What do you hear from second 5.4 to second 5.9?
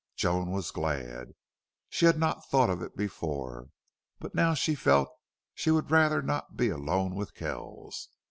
she